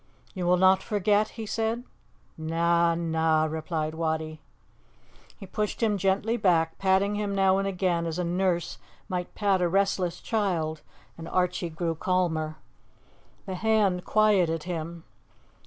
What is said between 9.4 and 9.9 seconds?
a